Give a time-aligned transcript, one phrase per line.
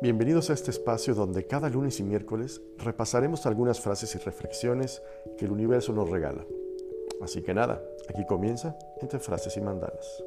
[0.00, 5.02] Bienvenidos a este espacio donde cada lunes y miércoles repasaremos algunas frases y reflexiones
[5.36, 6.44] que el universo nos regala.
[7.20, 10.22] Así que nada, aquí comienza entre frases y mandalas.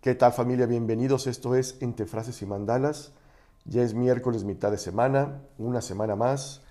[0.00, 0.64] ¿Qué tal familia?
[0.64, 1.26] Bienvenidos.
[1.26, 3.12] Esto es Entre Frases y Mandalas.
[3.66, 6.62] Ya es miércoles, mitad de semana, una semana más,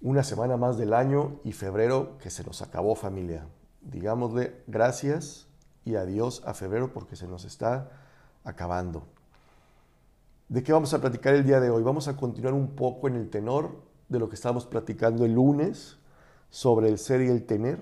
[0.00, 3.46] una semana más del año y febrero que se nos acabó familia.
[3.82, 5.51] Digámosle gracias
[5.84, 7.90] y adiós a febrero porque se nos está
[8.44, 9.04] acabando.
[10.48, 11.82] ¿De qué vamos a platicar el día de hoy?
[11.82, 15.96] Vamos a continuar un poco en el tenor de lo que estábamos platicando el lunes
[16.50, 17.80] sobre el ser y el tener.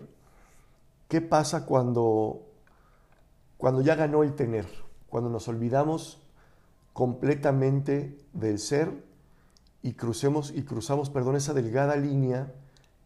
[1.08, 2.46] ¿Qué pasa cuando,
[3.56, 4.66] cuando ya ganó el tener?
[5.08, 6.22] Cuando nos olvidamos
[6.92, 9.04] completamente del ser
[9.82, 12.52] y crucemos y cruzamos, perdón, esa delgada línea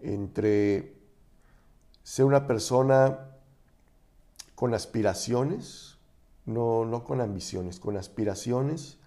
[0.01, 0.95] entre
[2.03, 3.34] ser una persona
[4.55, 5.99] con aspiraciones,
[6.47, 8.99] no, no con ambiciones, con aspiraciones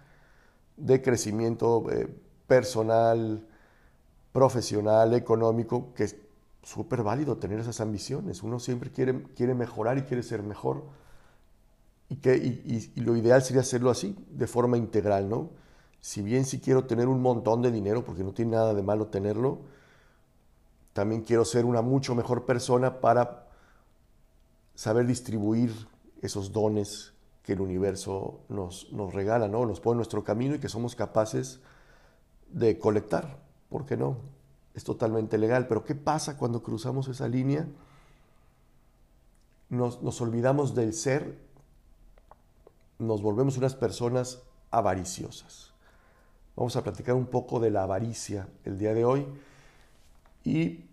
[0.76, 2.08] de crecimiento eh,
[2.46, 3.46] personal,
[4.32, 6.16] profesional, económico, que es
[6.62, 8.42] súper válido tener esas ambiciones.
[8.42, 10.84] Uno siempre quiere, quiere mejorar y quiere ser mejor.
[12.10, 15.50] Y, que, y, lo ideal sería hacerlo así, de forma integral, ¿no?
[16.00, 19.08] Si bien sí quiero tener un montón de dinero, porque no tiene nada de malo
[19.08, 19.58] tenerlo,
[20.92, 23.47] también quiero ser una mucho mejor persona para
[24.78, 25.74] saber distribuir
[26.22, 27.12] esos dones
[27.42, 29.66] que el universo nos, nos regala, ¿no?
[29.66, 31.58] nos pone en nuestro camino y que somos capaces
[32.52, 33.42] de colectar.
[33.70, 34.18] ¿Por qué no?
[34.74, 35.66] Es totalmente legal.
[35.66, 37.66] Pero ¿qué pasa cuando cruzamos esa línea?
[39.68, 41.40] Nos, nos olvidamos del ser,
[43.00, 45.72] nos volvemos unas personas avariciosas.
[46.54, 49.26] Vamos a platicar un poco de la avaricia el día de hoy
[50.44, 50.87] y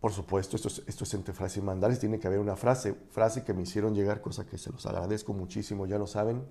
[0.00, 0.68] por supuesto, esto
[1.04, 4.20] es, entre frases y mandales, tiene que haber una frase, frase que me hicieron llegar,
[4.20, 6.44] cosa que se los agradezco muchísimo, ya lo saben.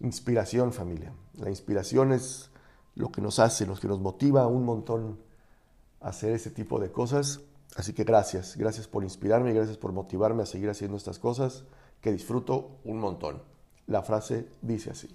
[0.00, 1.12] Inspiración, familia.
[1.34, 2.50] La inspiración es
[2.96, 5.20] lo que nos hace, lo que nos motiva un montón
[6.00, 7.40] a hacer ese tipo de cosas.
[7.76, 11.64] Así que gracias, gracias por inspirarme y gracias por motivarme a seguir haciendo estas cosas
[12.00, 13.42] que disfruto un montón.
[13.86, 15.08] La frase dice así.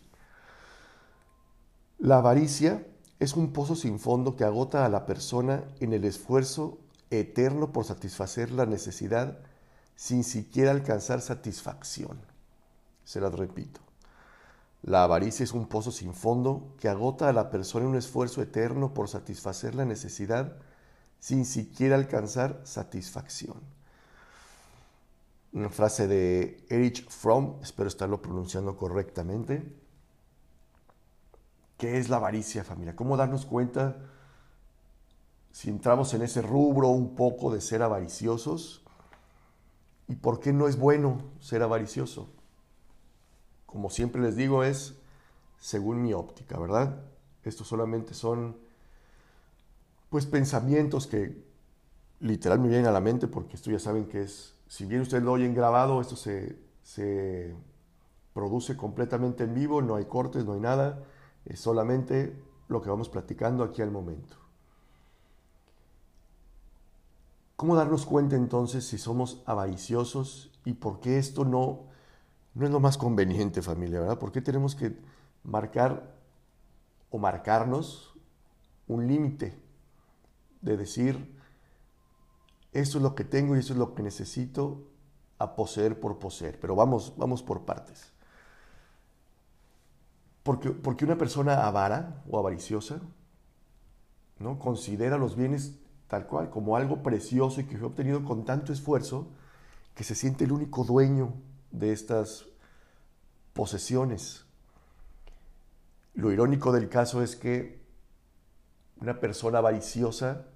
[2.00, 2.88] La avaricia
[3.20, 6.78] es un pozo sin fondo que agota a la persona en el esfuerzo
[7.12, 9.38] eterno por satisfacer la necesidad
[9.96, 12.20] sin siquiera alcanzar satisfacción.
[13.04, 13.82] Se lo repito.
[14.82, 18.42] La avaricia es un pozo sin fondo que agota a la persona en un esfuerzo
[18.42, 20.58] eterno por satisfacer la necesidad
[21.20, 23.62] sin siquiera alcanzar satisfacción.
[25.54, 29.76] Una frase de Erich Fromm, espero estarlo pronunciando correctamente.
[31.78, 32.96] ¿Qué es la avaricia, familia?
[32.96, 33.98] ¿Cómo darnos cuenta?
[35.52, 38.84] Si entramos en ese rubro un poco de ser avariciosos,
[40.08, 42.30] ¿y por qué no es bueno ser avaricioso?
[43.66, 44.96] Como siempre les digo, es
[45.60, 47.02] según mi óptica, ¿verdad?
[47.44, 48.58] Estos solamente son
[50.10, 51.44] pues pensamientos que
[52.20, 55.24] literal me vienen a la mente porque esto ya saben que es, si bien ustedes
[55.24, 57.56] lo oyen grabado, esto se, se
[58.34, 61.04] produce completamente en vivo, no hay cortes, no hay nada,
[61.46, 62.36] es solamente
[62.68, 64.41] lo que vamos platicando aquí al momento.
[67.62, 71.84] ¿Cómo darnos cuenta entonces si somos avariciosos y por qué esto no,
[72.56, 74.18] no es lo más conveniente, familia, ¿verdad?
[74.18, 74.98] ¿Por qué tenemos que
[75.44, 76.12] marcar
[77.12, 78.16] o marcarnos
[78.88, 79.62] un límite
[80.62, 81.38] de decir,
[82.72, 84.88] esto es lo que tengo y esto es lo que necesito
[85.38, 86.60] a poseer por poseer?
[86.60, 88.12] Pero vamos, vamos por partes.
[90.42, 93.02] Porque, porque una persona avara o avariciosa
[94.40, 94.58] ¿no?
[94.58, 95.78] considera los bienes
[96.12, 99.30] tal cual, como algo precioso y que fue obtenido con tanto esfuerzo,
[99.96, 101.32] que se siente el único dueño
[101.72, 102.48] de estas
[103.54, 104.44] posesiones.
[106.14, 107.80] Lo irónico del caso es que
[109.00, 110.48] una persona avariciosa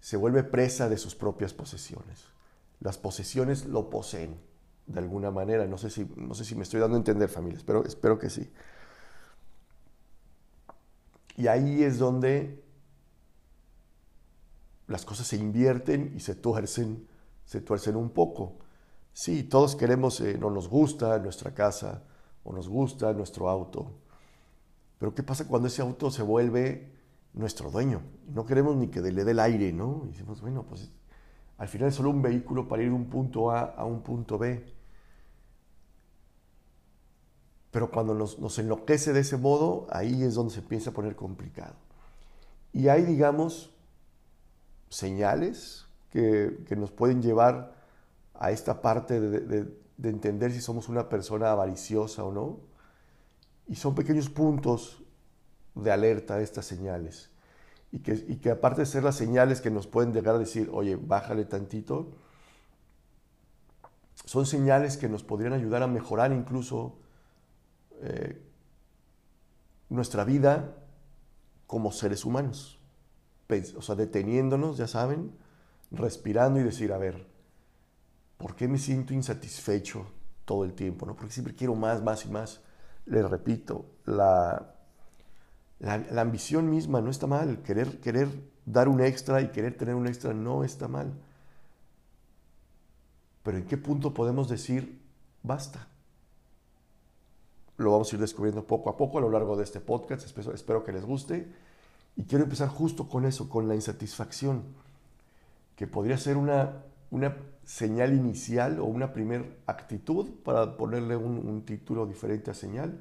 [0.00, 2.24] se vuelve presa de sus propias posesiones.
[2.80, 4.36] Las posesiones lo poseen
[4.88, 5.64] de alguna manera.
[5.68, 8.30] No sé si, no sé si me estoy dando a entender, familia, pero espero que
[8.30, 8.50] sí.
[11.36, 12.65] Y ahí es donde
[14.86, 17.06] las cosas se invierten y se tuercen,
[17.44, 18.58] se tuercen un poco.
[19.12, 22.04] Sí, todos queremos, eh, no nos gusta nuestra casa
[22.44, 23.92] o nos gusta nuestro auto.
[24.98, 26.92] Pero ¿qué pasa cuando ese auto se vuelve
[27.32, 28.02] nuestro dueño?
[28.28, 30.02] No queremos ni que le dé el aire, ¿no?
[30.04, 30.90] Y decimos, bueno, pues
[31.58, 34.38] al final es solo un vehículo para ir de un punto A a un punto
[34.38, 34.64] B.
[37.70, 41.16] Pero cuando nos, nos enloquece de ese modo, ahí es donde se empieza a poner
[41.16, 41.74] complicado.
[42.72, 43.75] Y hay, digamos,
[44.88, 47.74] señales que, nos pueden llevar
[48.34, 49.64] a esta parte de,
[49.96, 52.60] de entender si somos una persona avariciosa o no.
[53.68, 55.02] Y son pequeños puntos
[55.74, 57.30] de alerta estas señales.
[57.92, 60.70] Y que, y que aparte de ser las señales que nos pueden llegar a decir,
[60.72, 62.12] oye, bájale tantito,
[64.24, 66.98] son señales que nos podrían ayudar a mejorar incluso
[68.00, 68.42] eh,
[69.88, 70.74] nuestra vida
[71.66, 72.75] como seres humanos.
[73.76, 75.32] O sea, deteniéndonos, ya saben,
[75.90, 77.26] respirando y decir, a ver,
[78.38, 80.06] ¿por qué me siento insatisfecho
[80.44, 81.06] todo el tiempo?
[81.06, 81.14] ¿no?
[81.14, 82.60] Porque siempre quiero más, más y más.
[83.04, 84.74] Les repito, la,
[85.78, 87.62] la, ambición misma no está mal.
[87.62, 88.28] Querer, querer
[88.64, 91.12] dar un extra y querer tener un extra no está mal.
[93.44, 95.00] Pero ¿en qué punto podemos decir,
[95.44, 95.86] basta?
[97.76, 100.26] Lo vamos a ir descubriendo poco a poco a lo largo de este podcast.
[100.26, 101.46] Espero, espero que les guste.
[102.16, 104.62] Y quiero empezar justo con eso, con la insatisfacción,
[105.76, 111.62] que podría ser una, una señal inicial o una primera actitud, para ponerle un, un,
[111.62, 112.98] título diferente a señal,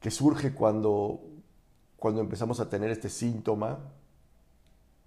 [0.00, 1.20] que surge cuando,
[1.96, 3.78] cuando empezamos a tener este síntoma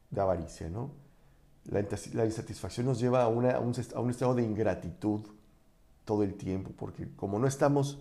[0.10, 0.92] de avaricia, ¿no?
[1.66, 5.22] La, insatisfacción nos lleva a, un, estado de ingratitud
[6.06, 8.00] todo el tiempo, porque como no estamos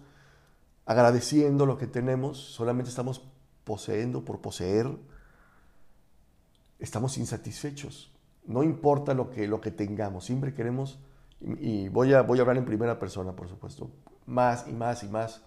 [0.87, 3.23] agradeciendo lo que tenemos, solamente estamos
[3.71, 4.89] poseendo por poseer,
[6.81, 8.13] estamos insatisfechos.
[8.45, 10.99] No importa lo que, lo que tengamos, siempre queremos,
[11.41, 13.91] y voy a, voy a hablar en primera persona, por supuesto,
[14.27, 15.43] más y más y más,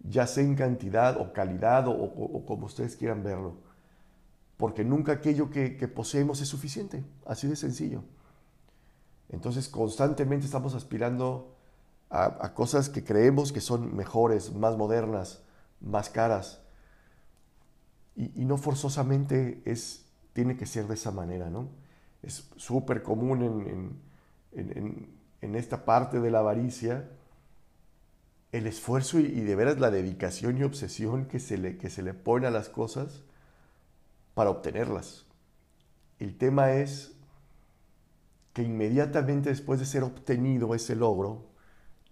[0.00, 3.70] ya sea en cantidad o calidad o como ustedes quieran verlo
[4.60, 8.02] porque nunca aquello que, poseemos es suficiente, así de sencillo.
[9.30, 11.56] Entonces constantemente estamos aspirando
[12.10, 15.42] a, cosas que creemos que son mejores, más modernas,
[15.80, 16.60] más caras.
[18.20, 21.70] Y, no forzosamente es, tiene que ser de esa manera, ¿no?
[22.22, 23.98] Es súper común
[24.52, 27.08] en, esta parte de la avaricia
[28.52, 32.12] el esfuerzo y, de veras la dedicación y obsesión que se le, que se le
[32.12, 33.22] pone a las cosas
[34.34, 35.24] para obtenerlas.
[36.18, 37.12] El tema es
[38.52, 41.46] que inmediatamente después de ser obtenido ese logro,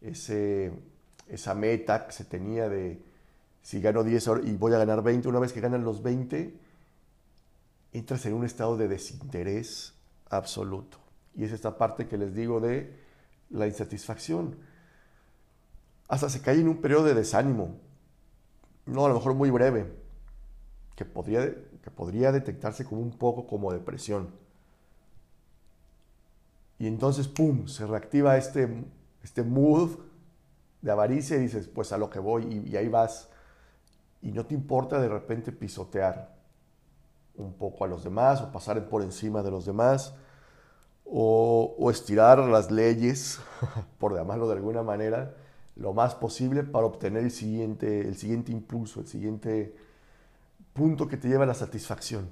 [0.01, 0.73] ese,
[1.27, 3.03] esa meta que se tenía de
[3.63, 6.55] si gano 10 y voy a ganar 20, una vez que ganan los 20,
[7.93, 9.95] entras en un estado de desinterés
[10.31, 10.99] absoluto.
[11.35, 12.95] Y es esta parte que les digo de
[13.51, 14.57] la insatisfacción.
[16.09, 17.77] Hasta se cae en un periodo de desánimo.
[18.87, 19.93] No, a lo mejor muy breve,
[20.97, 21.47] que podría
[21.91, 24.31] podría detectarse como un poco como depresión.
[26.79, 28.85] Y entonces, ¡pum!, se reactiva este,
[29.23, 29.99] este mood
[30.81, 33.29] de avaricia y dices, pues a lo que voy y, ahí vas.
[34.23, 36.37] Y no te importa de repente pisotear
[37.37, 40.15] un poco a los demás o pasar por encima de los demás
[41.11, 43.41] o, estirar las leyes,
[43.99, 45.35] por llamarlo de alguna manera,
[45.77, 49.75] lo más posible para obtener el siguiente, el siguiente impulso, el siguiente
[50.75, 52.29] punto que te lleva a la satisfacción,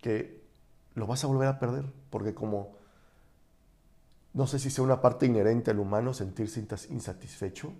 [0.00, 0.42] que
[0.94, 2.72] lo vas a volver a perder, porque como
[4.34, 7.72] no sé si sea una parte inherente al humano sentirse insatisfecho,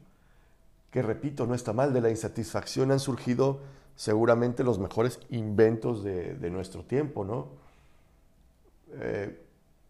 [0.92, 3.60] que repito, no está mal, de la insatisfacción han surgido
[3.96, 7.48] seguramente los mejores inventos de, nuestro tiempo, ¿no?
[8.92, 9.42] Eh,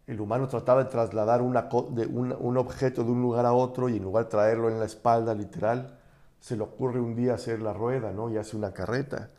[0.07, 4.03] el humano trataba de trasladar de un, objeto de un lugar a otro y en
[4.03, 5.99] lugar de traerlo en la espalda literal,
[6.39, 8.29] se le ocurre un día hacer la rueda, ¿no?
[8.29, 9.29] Y hace una carreta.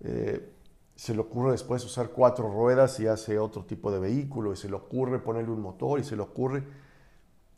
[0.00, 0.52] Eh,
[0.96, 4.68] se le ocurre después usar cuatro ruedas y hace otro tipo de vehículo, y se
[4.68, 6.64] le ocurre ponerle un motor, y se le ocurre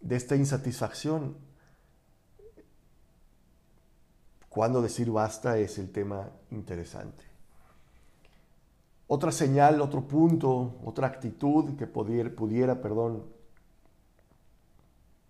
[0.00, 1.50] de esta insatisfacción.
[4.50, 7.25] Cuando decir basta es el tema interesante.
[9.07, 13.25] Otra señal, otro punto, otra actitud que pudiera, pudiera perdón,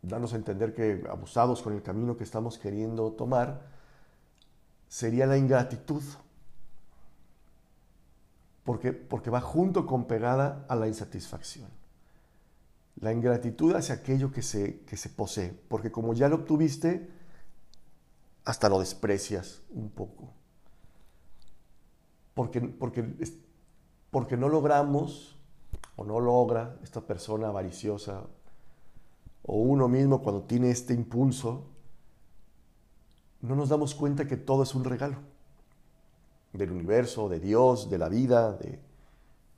[0.02, 3.62] darnos a entender que abusados con el camino que estamos queriendo tomar,
[4.88, 6.02] sería la ingratitud
[8.64, 11.68] porque, va junto con pegada a la insatisfacción.
[13.00, 17.19] La ingratitud hacia aquello que se, que se posee, porque como ya lo obtuviste,
[18.50, 20.28] hasta lo desprecias un poco.
[22.34, 23.04] Porque, porque,
[24.10, 25.38] porque no logramos
[25.94, 28.24] o no logra esta persona avariciosa
[29.44, 31.62] o uno mismo cuando tiene este impulso,
[33.40, 35.18] no nos damos cuenta que todo es un regalo
[36.52, 38.80] del universo, de Dios, de la vida, de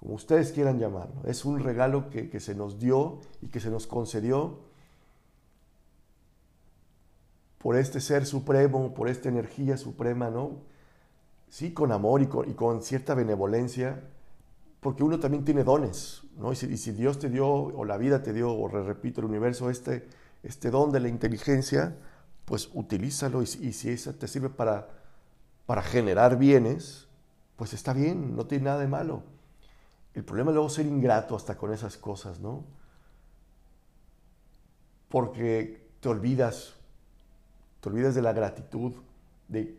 [0.01, 1.23] como ustedes quieran llamarlo.
[1.25, 4.59] Es un regalo que, se nos dio y que se nos concedió
[7.63, 10.57] por este ser supremo, por esta energía suprema, ¿no?
[11.49, 14.03] Sí, con amor y con, cierta benevolencia,
[14.81, 16.53] porque uno también tiene dones, ¿no?
[16.53, 20.09] Y si, Dios te dio, o la vida te dio, o repito, el universo, este,
[20.43, 21.97] este don de la inteligencia,
[22.47, 24.89] pues utilízalo y, si eso te sirve para,
[25.65, 27.07] para generar bienes,
[27.55, 29.23] pues está bien, no tiene nada de malo.
[30.15, 32.65] El problema es luego ser ingrato hasta con esas cosas, ¿no?
[35.09, 36.75] Porque te olvidas,
[37.83, 38.93] te olvidas de la gratitud
[39.49, 39.77] de,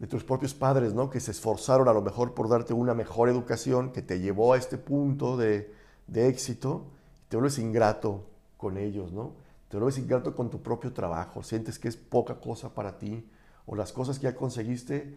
[0.00, 1.08] de tus propios padres, ¿no?
[1.08, 4.58] Que se esforzaron a lo mejor por darte una mejor educación, que te llevó a
[4.58, 5.72] este punto de,
[6.08, 6.88] de éxito,
[7.28, 8.26] te vuelves ingrato
[8.56, 9.36] con ellos, ¿no?
[9.68, 13.30] Te vuelves ingrato con tu propio trabajo, sientes que es poca cosa para ti,
[13.66, 15.16] o las cosas que ya conseguiste,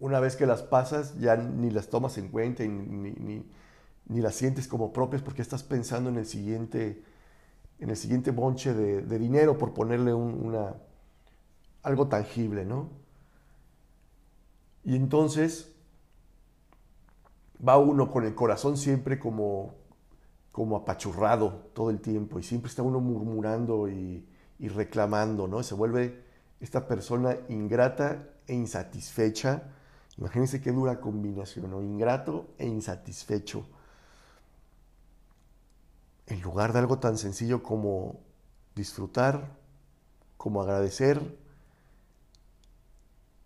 [0.00, 3.44] una vez que las pasas, ya ni las tomas en cuenta y ni,
[4.08, 7.04] ni, las sientes como propias porque estás pensando en el siguiente,
[7.78, 10.74] en el siguiente bonche de, dinero, por ponerle una,
[11.82, 12.90] algo tangible, ¿no?
[14.84, 15.72] Y entonces
[17.66, 19.74] va uno con el corazón siempre como,
[20.50, 24.26] como apachurrado todo el tiempo y siempre está uno murmurando y,
[24.58, 25.64] reclamando, ¿no?
[25.64, 26.22] Se vuelve
[26.60, 29.64] esta persona ingrata e insatisfecha.
[30.16, 31.82] Imagínense qué dura combinación, ¿no?
[31.82, 33.66] Ingrato e insatisfecho.
[36.32, 38.18] En lugar de algo tan sencillo como
[38.74, 39.54] disfrutar,
[40.38, 41.20] como agradecer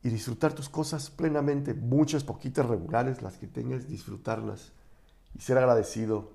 [0.05, 4.71] y disfrutar tus cosas plenamente, muchas, poquitas, regulares, las que tengas, disfrutarlas
[5.35, 6.31] y ser agradecido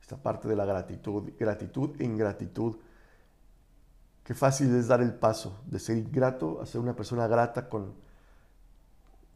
[0.00, 2.76] esta parte de la gratitud, gratitud e ingratitud.
[4.24, 7.92] Qué fácil es dar el paso de ser ingrato a ser una persona grata con,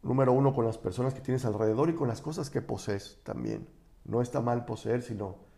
[0.01, 3.69] número uno, con las personas que tienes alrededor y con las cosas que posees también.
[4.03, 5.50] No está mal poseer, sino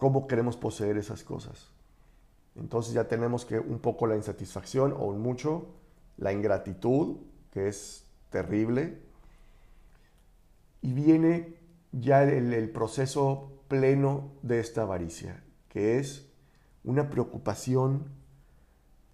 [0.00, 1.68] cómo queremos poseer esas cosas.
[2.56, 5.66] Entonces ya tenemos que un poco la insatisfacción o mucho,
[6.16, 7.18] la ingratitud,
[7.52, 8.98] que es terrible,
[10.80, 11.54] y viene
[11.92, 16.26] ya el, el proceso pleno de esta avaricia, que es
[16.82, 18.06] una preocupación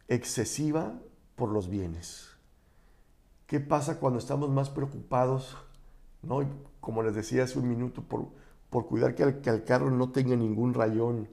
[0.07, 1.01] excesiva
[1.35, 2.29] por los bienes.
[3.49, 5.57] ¿Qué pasa cuando estamos más preocupados,
[6.23, 6.49] ¿no?
[6.81, 8.29] como les decía hace un minuto, por,
[8.77, 11.31] por cuidar que el, carro no tenga ningún rayón?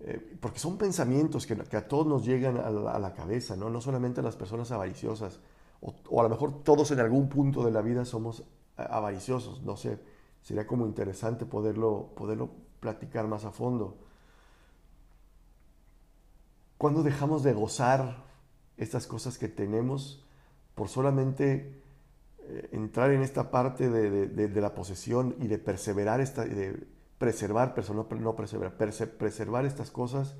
[0.00, 3.70] Eh, porque son pensamientos que, a todos nos llegan a la, cabeza, ¿no?
[3.70, 5.40] no solamente a las personas avariciosas,
[5.80, 8.44] o, o, a lo mejor todos en algún punto de la vida somos
[8.76, 9.98] avariciosos, no sé
[10.42, 13.96] sería como interesante poderlo, poderlo platicar más a fondo.
[16.76, 18.24] Cuando dejamos de gozar
[18.76, 20.22] estas cosas que tenemos
[20.74, 21.82] por solamente eh,
[22.72, 26.86] entrar en esta parte de, la posesión y de perseverar, esta, de
[27.18, 30.34] preservar, pero no, no perseverar, preservar estas cosas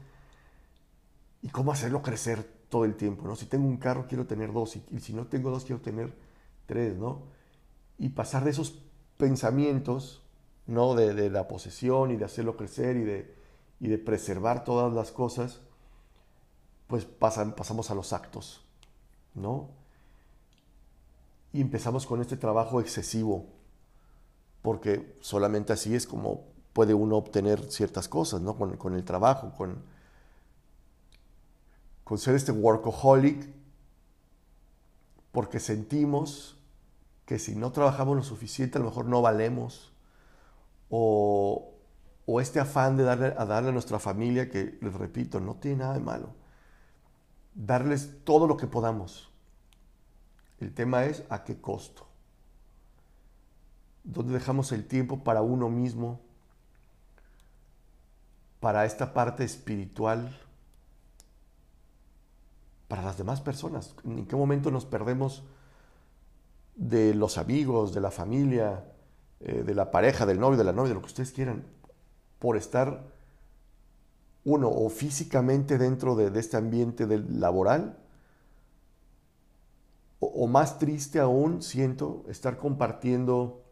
[1.42, 3.36] y cómo hacerlo crecer todo el tiempo, ¿no?
[3.36, 6.12] Si tengo un carro quiero tener dos y, y si no tengo dos quiero tener
[6.66, 7.22] tres, ¿no?
[7.98, 8.82] Y pasar de esos
[9.16, 10.22] pensamientos,
[10.66, 10.94] ¿no?
[10.94, 13.34] De, la posesión y de hacerlo crecer y de,
[13.80, 15.60] y de preservar todas las cosas,
[16.86, 18.64] pues pasan, pasamos a los actos,
[19.34, 19.70] ¿no?
[21.58, 23.46] Y empezamos con este trabajo excesivo,
[24.62, 28.56] porque solamente así es como puede uno obtener ciertas cosas, ¿no?
[28.56, 29.82] Con, con el trabajo, con,
[32.04, 33.48] con ser este workaholic,
[35.32, 36.56] porque sentimos
[37.26, 39.90] que si no trabajamos lo suficiente a lo mejor no valemos,
[40.90, 41.72] o,
[42.40, 45.94] este afán de darle, a darle a nuestra familia, que les repito, no tiene nada
[45.94, 46.36] de malo,
[47.56, 49.28] darles todo lo que podamos.
[50.60, 52.06] El tema es a qué costo.
[54.04, 56.20] ¿Dónde dejamos el tiempo para uno mismo,
[58.60, 60.36] para esta parte espiritual,
[62.88, 63.94] para las demás personas?
[64.04, 65.44] ¿En qué momento nos perdemos?
[66.78, 68.84] de los amigos, de la familia,
[69.40, 71.64] eh, de la pareja, del novio, de la novia, de lo que ustedes quieran,
[72.38, 73.02] por estar
[74.44, 77.98] uno o físicamente dentro de, este ambiente del laboral,
[80.20, 83.62] o, más triste aún, siento, estar compartiendo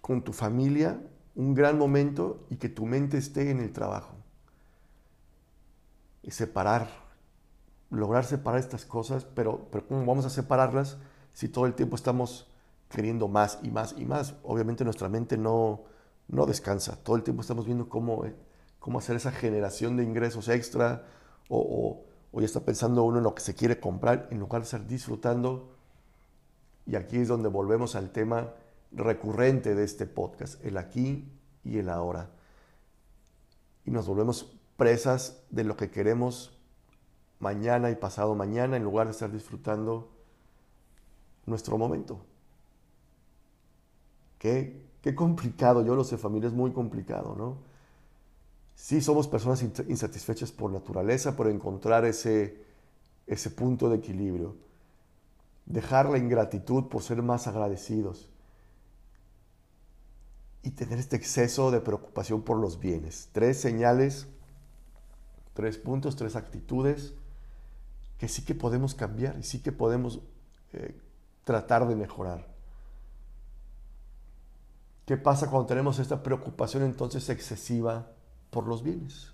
[0.00, 1.00] con tu familia
[1.34, 4.14] un gran momento y que tu mente esté en el trabajo.
[6.22, 6.88] Y separar,
[7.88, 10.98] lograr separar estas cosas, pero, pero ¿cómo vamos a separarlas?
[11.32, 12.46] si todo el tiempo estamos
[12.88, 15.84] queriendo más y más y más, obviamente nuestra mente no,
[16.28, 16.96] no descansa.
[16.96, 18.34] Todo el tiempo estamos viendo cómo, eh,
[18.78, 21.04] cómo hacer esa generación de ingresos extra
[21.48, 22.04] o, o,
[22.38, 25.72] ya está pensando uno en lo que se quiere comprar en lugar de estar disfrutando.
[26.86, 28.54] Y aquí es donde volvemos al tema
[28.92, 31.28] recurrente de este podcast, el aquí
[31.64, 32.30] y el ahora.
[33.84, 36.56] Y nos volvemos presas de lo que queremos
[37.38, 40.10] mañana y pasado mañana en lugar de estar disfrutando
[41.46, 42.20] nuestro momento.
[44.38, 47.69] Qué, qué complicado, yo lo sé, familia, es muy complicado, ¿no?
[48.80, 52.64] Sí somos personas insatisfechas por naturaleza, pero encontrar ese,
[53.26, 54.56] ese punto de equilibrio.
[55.66, 58.30] Dejar la ingratitud por ser más agradecidos.
[60.62, 63.28] Y tener este exceso de preocupación por los bienes.
[63.32, 64.28] Tres señales,
[65.52, 67.12] tres puntos, tres actitudes
[68.16, 70.20] que sí que podemos cambiar y sí que podemos
[70.72, 70.98] eh,
[71.44, 72.48] tratar de mejorar.
[75.04, 78.14] ¿Qué pasa cuando tenemos esta preocupación entonces excesiva
[78.50, 79.32] por los bienes?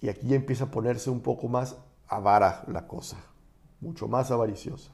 [0.00, 1.76] Y aquí ya empieza a ponerse un poco más
[2.08, 3.16] avara la cosa,
[3.80, 4.90] mucho más avariciosa.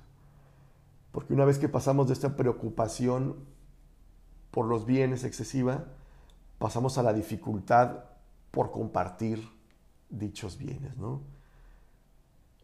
[1.10, 3.36] Porque una vez que pasamos de esta preocupación
[4.50, 5.84] por los bienes excesiva,
[6.58, 8.04] pasamos a la dificultad
[8.50, 9.48] por compartir
[10.08, 11.22] dichos bienes, ¿no?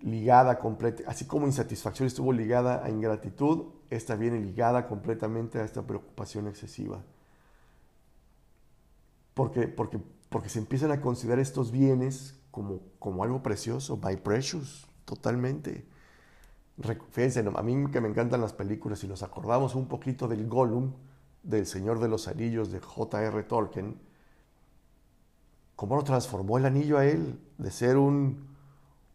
[0.01, 5.83] Ligada completa, así como insatisfacción estuvo ligada a ingratitud, esta viene ligada completamente a esta
[5.83, 7.03] preocupación excesiva.
[9.38, 14.88] Porque, porque, porque se empiezan a considerar estos bienes como, como algo precioso, by precious,
[15.04, 15.87] totalmente.
[17.12, 20.92] Fíjense, a mí que me encantan las películas, y nos acordamos un poquito del Gollum,
[21.45, 23.45] del Señor de los Anillos de J.R.
[23.45, 24.00] Tolkien,
[25.76, 28.45] cómo lo transformó el anillo a él, de ser un,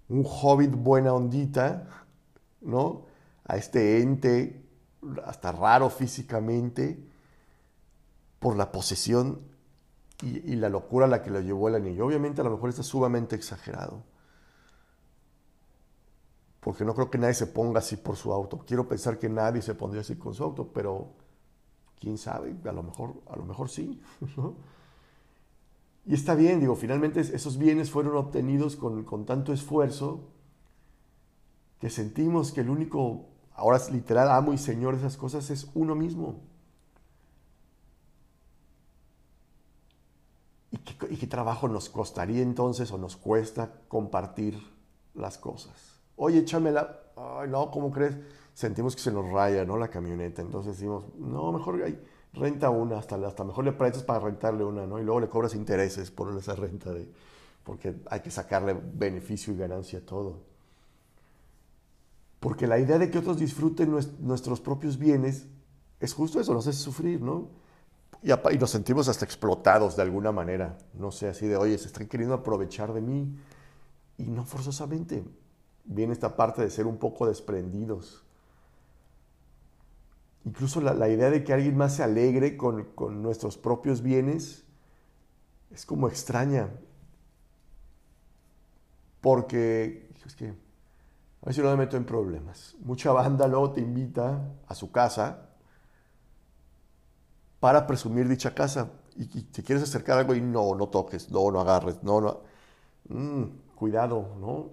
[0.08, 2.06] un hobbit buena ondita,
[2.62, 3.08] ¿no?
[3.44, 4.64] A este ente
[5.26, 6.98] hasta raro físicamente
[8.40, 9.52] por la posesión
[10.22, 12.06] y, la locura a la que lo llevó el anillo.
[12.06, 14.04] Obviamente a lo mejor está sumamente exagerado.
[16.60, 18.64] Porque no creo que nadie se ponga así por su auto.
[18.66, 21.10] Quiero pensar que nadie se pondría así con su auto, pero
[22.00, 24.02] quién sabe, a lo mejor, a lo mejor sí.
[26.06, 30.28] Y está bien, digo, finalmente esos bienes fueron obtenidos con, con tanto esfuerzo
[31.80, 35.70] que sentimos que el único ahora es literal amo y señor de esas cosas, es
[35.74, 36.42] uno mismo.
[41.14, 44.58] ¿Y qué, trabajo nos costaría entonces o nos cuesta compartir
[45.14, 46.02] las cosas?
[46.16, 47.02] Oye, échamela.
[47.16, 48.18] Ay, no, ¿cómo crees?
[48.56, 49.78] Sentimos que se nos raya, ¿no?
[49.78, 50.42] La camioneta.
[50.42, 51.86] Entonces decimos, no, mejor
[52.34, 54.98] renta una, hasta, hasta mejor le prestas para rentarle una, ¿no?
[54.98, 57.08] Y luego le cobras intereses por esa renta, de,
[57.64, 60.40] porque hay que sacarle beneficio y ganancia a todo.
[62.40, 65.46] Porque la idea de que otros disfruten nuestros propios bienes
[66.00, 67.50] es justo eso, nos hace sufrir, ¿no?
[68.24, 70.78] Y, nos sentimos hasta explotados de alguna manera.
[70.94, 73.38] No sé, así de, oye, se están queriendo aprovechar de mí.
[74.18, 75.26] Y no forzosamente.
[75.84, 78.24] Viene esta parte de ser un poco desprendidos.
[80.46, 84.64] Incluso la, idea de que alguien más se alegre con, con nuestros propios bienes
[85.72, 86.70] es como extraña.
[89.20, 92.76] Porque, es que a ver si no me meto en problemas.
[92.80, 95.50] Mucha banda luego te invita a su casa
[97.64, 98.90] para presumir dicha casa.
[99.16, 102.42] Y, te quieres acercar a algo y no, no toques, no, no agarres, no, no.
[103.08, 104.72] Mm, cuidado, ¿no?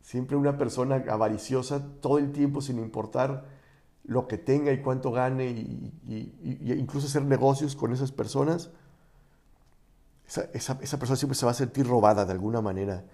[0.00, 3.44] Siempre una persona avariciosa todo el tiempo sin importar
[4.04, 5.92] lo que tenga y cuánto gane y,
[6.64, 8.70] incluso hacer negocios con esas personas,
[10.26, 13.04] esa, esa, esa, persona siempre se va a sentir robada de alguna manera.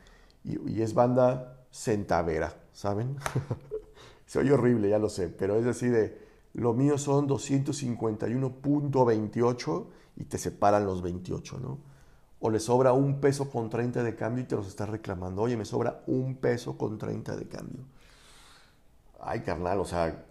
[0.45, 2.55] y es banda centavera.
[2.77, 3.17] ¿saben?
[4.27, 6.26] Se oye horrible, ya lo sé, pero es así de,
[6.61, 11.79] lo mío son 251.28 y te separan los 28, ¿no?
[12.41, 15.43] O le sobra un peso con 30 de cambio y te los está reclamando.
[15.43, 17.85] Oye, me sobra un peso con 30 de cambio.
[19.21, 20.25] Ay, carnal, o sea,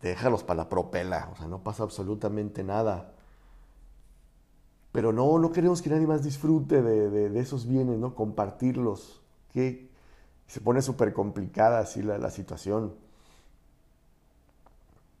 [0.00, 3.12] déjalos para la propela, o sea, no pasa absolutamente nada.
[4.92, 8.14] Pero no, no queremos que nadie más disfrute de, esos bienes, ¿no?
[8.14, 9.20] Compartirlos.
[9.52, 9.88] ¿Qué,
[10.48, 12.94] se pone súper complicada así la, situación.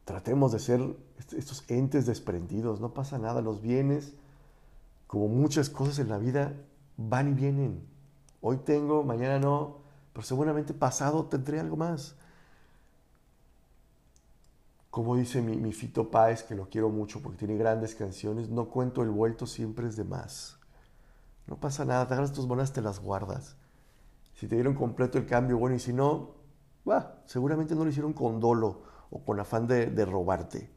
[0.08, 0.96] Tratemos de ser
[1.36, 4.14] estos entes desprendidos, no pasa nada, los bienes,
[5.06, 6.54] como muchas cosas en la vida,
[6.96, 7.86] van y vienen.
[8.40, 9.80] Hoy tengo, mañana no,
[10.14, 12.14] pero seguramente pasado tendré algo más.
[14.88, 19.02] Como dice mi, Fito Páez, que lo quiero mucho porque tiene grandes canciones, no cuento
[19.02, 20.58] el vuelto, siempre es de más.
[21.46, 23.56] No pasa nada, te agarras tus monedas, te las guardas.
[24.32, 26.30] Si te dieron completo el cambio, bueno, y si no,
[27.26, 30.70] seguramente no lo hicieron con dolo o con afán de, robarte.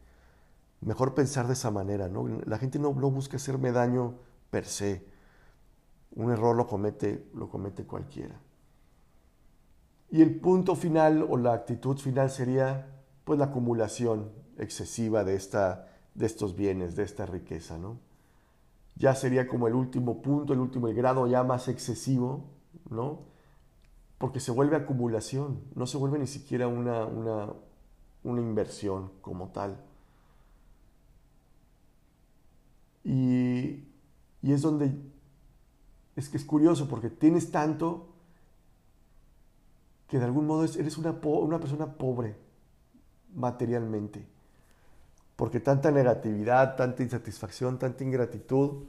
[0.82, 2.28] Mejor pensar de esa manera, ¿no?
[2.46, 4.16] La gente no, no, busca hacerme daño
[4.50, 5.06] per se.
[6.16, 8.36] Un error lo comete, lo comete cualquiera.
[10.10, 12.88] Y el punto final o la actitud final sería
[13.24, 18.00] pues la acumulación excesiva de, esta, de estos bienes, de esta riqueza, ¿no?
[18.96, 22.44] Ya sería como el último punto, el último, el grado ya más excesivo,
[22.90, 23.32] ¿no?
[24.22, 27.54] porque se vuelve acumulación, no se vuelve ni siquiera una, una,
[28.24, 29.78] inversión como tal.
[33.04, 33.84] Y,
[34.44, 34.92] es donde
[36.16, 38.10] es que es curioso porque tienes tanto
[40.08, 42.36] que de algún modo eres una, una persona pobre
[43.34, 44.28] materialmente.
[45.36, 48.84] Porque tanta negatividad, tanta insatisfacción, tanta ingratitud,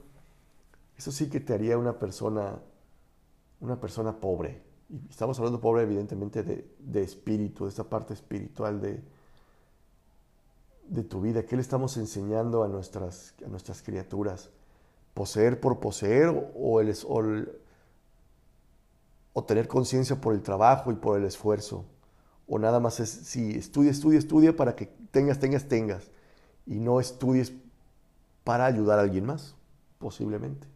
[0.97, 2.59] eso sí que te haría una persona,
[3.61, 4.61] una persona pobre.
[4.89, 9.01] Y estamos hablando pobre evidentemente de, de espíritu, de esta parte espiritual de,
[10.93, 11.43] de tu vida.
[11.43, 14.49] ¿Qué le estamos enseñando a nuestras, a nuestras criaturas?
[15.13, 17.59] ¿Poseer por poseer o, el,
[19.33, 21.85] o tener conciencia por el trabajo y por el esfuerzo?
[22.47, 26.11] ¿O nada más es, sí, estudia, estudia, estudia para que tengas, tengas, tengas?
[26.65, 27.53] Y no estudies
[28.43, 29.55] para ayudar a alguien más,
[29.97, 30.67] posiblemente.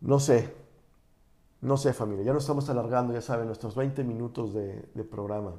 [0.00, 0.54] No sé,
[1.60, 5.54] no sé familia, ya nos estamos alargando, ya saben, nuestros 20 minutos de, programa.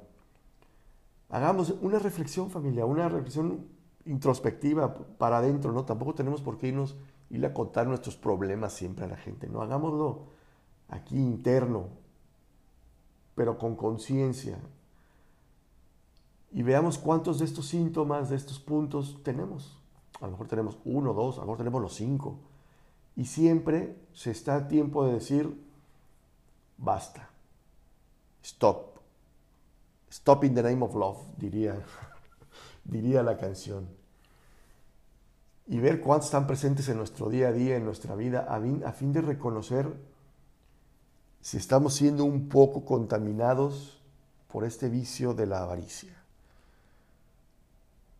[1.29, 3.67] Hagamos una reflexión familia, una reflexión
[4.05, 5.83] introspectiva para adentro, ¿no?
[5.83, 6.95] Tampoco tenemos por qué irnos,
[7.29, 9.61] ir a contar nuestros problemas siempre a la gente, ¿no?
[9.61, 10.27] Hagámoslo
[10.87, 11.87] aquí interno,
[13.35, 14.57] pero con conciencia.
[16.51, 19.77] Y veamos cuántos de estos síntomas, de estos puntos tenemos.
[20.21, 22.39] A lo mejor tenemos uno, dos, a lo mejor tenemos los cinco.
[23.15, 25.61] Y siempre se está a tiempo de decir,
[26.77, 27.29] basta,
[28.41, 28.96] stop.
[30.09, 31.75] Stop in the name of love, diría,
[32.83, 33.87] diría la canción.
[35.67, 39.11] Y ver cuántos están presentes en nuestro día a día, en nuestra vida, a fin
[39.11, 39.93] de reconocer
[41.41, 44.01] si estamos siendo un poco contaminados
[44.47, 46.15] por este vicio de la avaricia.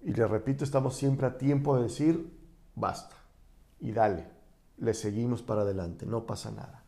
[0.02, 2.38] Y le repito, estamos siempre a tiempo de decir,
[2.76, 3.16] basta,
[3.80, 4.38] y dale
[4.78, 6.84] le seguimos para adelante, no pasa nada.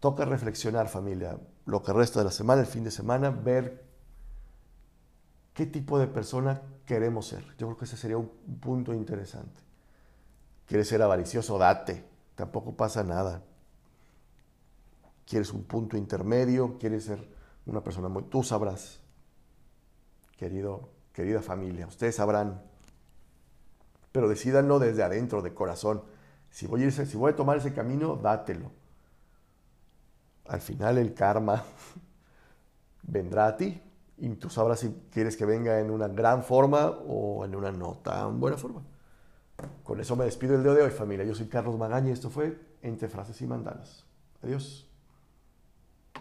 [0.00, 1.36] Toca reflexionar familia,
[1.68, 3.84] lo que resta de la semana, el fin de semana, ver
[5.52, 7.44] qué tipo de persona queremos ser.
[7.58, 9.60] Yo creo que ese sería un punto interesante.
[10.66, 11.58] ¿Quieres ser avaricioso?
[11.58, 12.04] Date,
[12.34, 13.42] tampoco pasa nada.
[15.26, 16.78] ¿Quieres un punto intermedio?
[16.78, 17.28] ¿Quieres ser
[17.66, 18.22] una persona muy...
[18.24, 19.00] Tú sabrás,
[20.38, 22.62] querido, querida familia, ustedes sabrán.
[24.10, 26.02] Pero decídanlo desde adentro, de corazón
[26.50, 28.70] si voy, a si voy a tomar ese camino, dátelo.
[30.48, 31.62] Al final el karma
[33.02, 33.80] vendrá a ti
[34.16, 37.98] y tú sabrás si quieres que venga en una gran forma o en una no
[38.02, 38.82] tan buena forma.
[39.82, 41.24] Con eso me despido el día de hoy, familia.
[41.24, 44.04] Yo soy Carlos Magaña y esto fue Entre Frases y Mandalas.
[44.42, 44.87] Adiós.